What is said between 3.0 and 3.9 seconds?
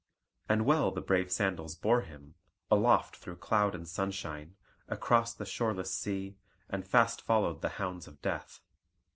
through cloud and